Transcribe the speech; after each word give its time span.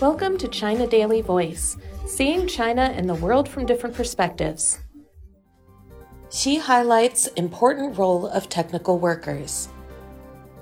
Welcome 0.00 0.38
to 0.38 0.48
China 0.48 0.86
Daily 0.86 1.20
Voice, 1.20 1.76
seeing 2.06 2.48
China 2.48 2.92
and 2.96 3.08
the 3.08 3.14
world 3.14 3.48
from 3.48 3.66
different 3.66 3.94
perspectives. 3.94 4.80
Xi 6.30 6.56
highlights 6.56 7.26
important 7.28 7.98
role 7.98 8.26
of 8.26 8.48
technical 8.48 8.98
workers. 8.98 9.68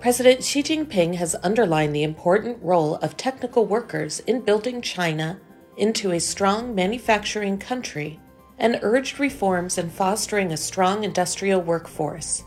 President 0.00 0.42
Xi 0.42 0.62
Jinping 0.62 1.14
has 1.14 1.36
underlined 1.42 1.94
the 1.94 2.02
important 2.02 2.58
role 2.62 2.96
of 2.96 3.16
technical 3.16 3.64
workers 3.66 4.20
in 4.20 4.40
building 4.40 4.82
China 4.82 5.40
into 5.76 6.12
a 6.12 6.20
strong 6.20 6.74
manufacturing 6.74 7.56
country 7.56 8.20
and 8.58 8.78
urged 8.82 9.18
reforms 9.18 9.78
in 9.78 9.88
fostering 9.88 10.52
a 10.52 10.56
strong 10.56 11.04
industrial 11.04 11.62
workforce. 11.62 12.42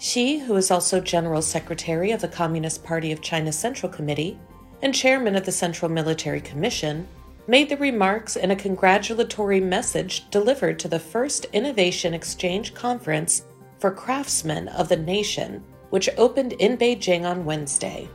Xi, 0.00 0.38
who 0.38 0.56
is 0.56 0.70
also 0.70 1.00
General 1.00 1.42
Secretary 1.42 2.12
of 2.12 2.20
the 2.20 2.28
Communist 2.28 2.82
Party 2.82 3.12
of 3.12 3.20
China 3.20 3.52
Central 3.52 3.90
Committee 3.90 4.38
and 4.82 4.94
Chairman 4.94 5.36
of 5.36 5.44
the 5.44 5.52
Central 5.52 5.90
Military 5.90 6.40
Commission, 6.40 7.06
made 7.46 7.68
the 7.68 7.76
remarks 7.76 8.36
in 8.36 8.50
a 8.50 8.56
congratulatory 8.56 9.60
message 9.60 10.28
delivered 10.30 10.78
to 10.78 10.88
the 10.88 11.00
first 11.00 11.46
Innovation 11.52 12.14
Exchange 12.14 12.74
Conference 12.74 13.44
for 13.78 13.90
Craftsmen 13.90 14.68
of 14.68 14.88
the 14.88 14.96
Nation 14.96 15.62
which 15.90 16.08
opened 16.18 16.52
in 16.54 16.76
Beijing 16.76 17.24
on 17.24 17.44
Wednesday. 17.44 18.08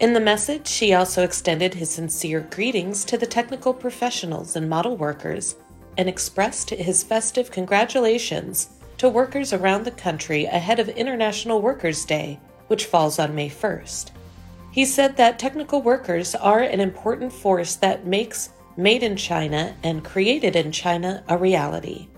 In 0.00 0.12
the 0.12 0.20
message, 0.20 0.66
Xi 0.66 0.94
also 0.94 1.22
extended 1.22 1.74
his 1.74 1.90
sincere 1.90 2.40
greetings 2.50 3.04
to 3.04 3.16
the 3.16 3.26
technical 3.26 3.72
professionals 3.72 4.56
and 4.56 4.68
model 4.68 4.96
workers 4.96 5.56
and 5.96 6.08
expressed 6.08 6.70
his 6.70 7.04
festive 7.04 7.50
congratulations 7.50 8.70
to 8.98 9.08
workers 9.08 9.52
around 9.52 9.84
the 9.84 9.90
country 9.90 10.46
ahead 10.46 10.80
of 10.80 10.88
International 10.88 11.62
Workers' 11.62 12.04
Day, 12.04 12.40
which 12.66 12.86
falls 12.86 13.18
on 13.18 13.34
May 13.34 13.48
1st. 13.48 14.10
He 14.74 14.84
said 14.84 15.16
that 15.18 15.38
technical 15.38 15.82
workers 15.82 16.34
are 16.34 16.58
an 16.58 16.80
important 16.80 17.32
force 17.32 17.76
that 17.76 18.08
makes 18.08 18.50
Made 18.76 19.04
in 19.04 19.14
China 19.14 19.76
and 19.84 20.02
Created 20.02 20.56
in 20.56 20.72
China 20.72 21.22
a 21.28 21.38
reality. 21.38 22.08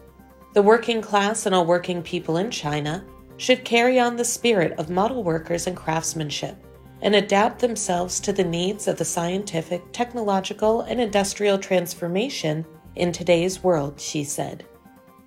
The 0.55 0.63
working 0.63 1.03
class 1.03 1.45
and 1.45 1.55
all 1.55 1.67
working 1.67 2.03
people 2.03 2.39
in 2.39 2.51
China 2.51 3.05
should 3.37 3.63
carry 3.63 4.01
on 4.01 4.17
the 4.17 4.25
spirit 4.25 4.73
of 4.79 4.89
model 4.89 5.23
workers 5.23 5.67
and 5.67 5.77
craftsmanship 5.77 6.57
and 7.03 7.15
adapt 7.15 7.59
themselves 7.59 8.21
to 8.21 8.33
the 8.33 8.45
needs 8.45 8.89
of 8.89 8.97
the 8.97 9.05
scientific, 9.05 9.83
technological, 9.93 10.81
and 10.81 10.99
industrial 10.99 11.59
transformation 11.59 12.65
in 12.95 13.13
today's 13.13 13.63
world, 13.63 14.01
Xi 14.01 14.25
said. 14.25 14.65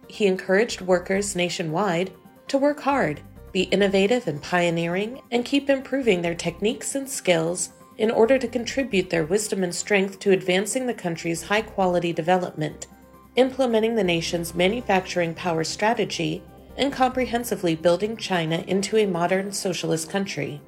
He 0.07 0.25
encouraged 0.25 0.81
workers 0.81 1.35
nationwide 1.35 2.11
to 2.47 2.57
work 2.57 2.79
hard, 2.79 3.21
be 3.51 3.63
innovative 3.63 4.27
and 4.27 4.41
pioneering, 4.41 5.21
and 5.31 5.45
keep 5.45 5.69
improving 5.69 6.21
their 6.21 6.35
techniques 6.35 6.95
and 6.95 7.09
skills 7.09 7.71
in 7.97 8.11
order 8.11 8.37
to 8.37 8.47
contribute 8.47 9.09
their 9.09 9.25
wisdom 9.25 9.63
and 9.63 9.75
strength 9.75 10.19
to 10.19 10.31
advancing 10.31 10.87
the 10.87 10.93
country's 10.93 11.43
high 11.43 11.61
quality 11.61 12.13
development, 12.13 12.87
implementing 13.35 13.95
the 13.95 14.03
nation's 14.03 14.55
manufacturing 14.55 15.33
power 15.33 15.63
strategy, 15.63 16.41
and 16.77 16.93
comprehensively 16.93 17.75
building 17.75 18.15
China 18.15 18.63
into 18.67 18.97
a 18.97 19.05
modern 19.05 19.51
socialist 19.51 20.09
country. 20.09 20.61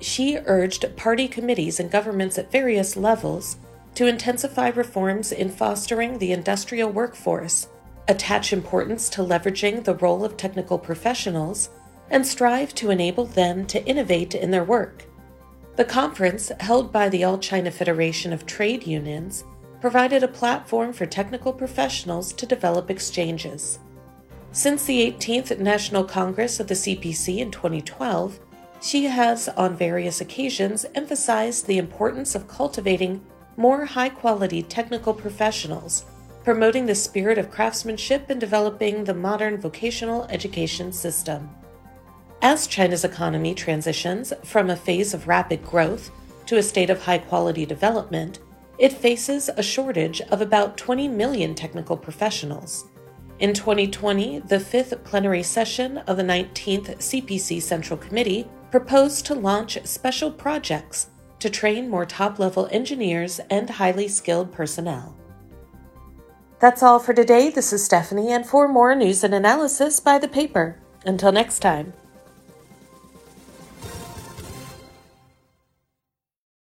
Xi 0.00 0.38
urged 0.46 0.96
party 0.96 1.28
committees 1.28 1.80
and 1.80 1.90
governments 1.90 2.38
at 2.38 2.50
various 2.50 2.96
levels 2.96 3.56
to 3.94 4.06
intensify 4.06 4.68
reforms 4.68 5.32
in 5.32 5.48
fostering 5.48 6.18
the 6.18 6.32
industrial 6.32 6.90
workforce, 6.90 7.68
attach 8.08 8.52
importance 8.52 9.08
to 9.10 9.22
leveraging 9.22 9.84
the 9.84 9.96
role 9.96 10.24
of 10.24 10.36
technical 10.36 10.78
professionals, 10.78 11.70
and 12.10 12.26
strive 12.26 12.74
to 12.74 12.90
enable 12.90 13.24
them 13.24 13.66
to 13.66 13.84
innovate 13.84 14.34
in 14.34 14.50
their 14.50 14.64
work. 14.64 15.04
The 15.76 15.84
conference, 15.84 16.50
held 16.60 16.92
by 16.92 17.08
the 17.08 17.24
All 17.24 17.38
China 17.38 17.70
Federation 17.70 18.32
of 18.32 18.46
Trade 18.46 18.86
Unions, 18.86 19.44
provided 19.80 20.22
a 20.22 20.28
platform 20.28 20.92
for 20.92 21.04
technical 21.04 21.52
professionals 21.52 22.32
to 22.32 22.46
develop 22.46 22.90
exchanges. 22.90 23.78
Since 24.52 24.84
the 24.84 25.12
18th 25.12 25.58
National 25.58 26.04
Congress 26.04 26.60
of 26.60 26.68
the 26.68 26.74
CPC 26.74 27.38
in 27.38 27.50
2012, 27.50 28.40
Xi 28.80 29.04
has, 29.04 29.48
on 29.50 29.76
various 29.76 30.20
occasions, 30.20 30.86
emphasized 30.94 31.66
the 31.66 31.78
importance 31.78 32.34
of 32.34 32.48
cultivating 32.48 33.20
more 33.56 33.84
high 33.84 34.08
quality 34.08 34.62
technical 34.62 35.12
professionals, 35.12 36.06
promoting 36.46 36.86
the 36.86 36.94
spirit 36.94 37.38
of 37.38 37.50
craftsmanship, 37.50 38.30
and 38.30 38.38
developing 38.38 39.02
the 39.02 39.12
modern 39.12 39.60
vocational 39.60 40.22
education 40.30 40.92
system. 40.92 41.50
As 42.40 42.68
China's 42.68 43.02
economy 43.02 43.52
transitions 43.52 44.32
from 44.44 44.70
a 44.70 44.76
phase 44.76 45.12
of 45.12 45.26
rapid 45.26 45.64
growth 45.64 46.12
to 46.46 46.58
a 46.58 46.62
state 46.62 46.88
of 46.88 47.02
high 47.02 47.18
quality 47.18 47.66
development, 47.66 48.38
it 48.78 48.92
faces 48.92 49.50
a 49.56 49.62
shortage 49.62 50.20
of 50.20 50.40
about 50.40 50.76
20 50.76 51.08
million 51.08 51.52
technical 51.52 51.96
professionals. 51.96 52.84
In 53.40 53.52
2020, 53.52 54.38
the 54.46 54.60
fifth 54.60 55.02
plenary 55.02 55.42
session 55.42 55.98
of 55.98 56.16
the 56.16 56.22
19th 56.22 56.98
CPC 56.98 57.60
Central 57.60 57.98
Committee 57.98 58.46
proposed 58.70 59.26
to 59.26 59.34
launch 59.34 59.84
special 59.84 60.30
projects 60.30 61.08
to 61.40 61.50
train 61.50 61.90
more 61.90 62.06
top 62.06 62.38
level 62.38 62.68
engineers 62.70 63.40
and 63.50 63.68
highly 63.68 64.06
skilled 64.06 64.52
personnel. 64.52 65.16
That's 66.58 66.82
all 66.82 66.98
for 66.98 67.12
today. 67.12 67.50
This 67.50 67.72
is 67.74 67.84
Stephanie, 67.84 68.32
and 68.32 68.46
for 68.46 68.66
more 68.66 68.94
news 68.94 69.22
and 69.22 69.34
analysis, 69.34 70.00
buy 70.00 70.18
the 70.18 70.28
paper. 70.28 70.78
Until 71.04 71.30
next 71.30 71.58
time. 71.58 71.92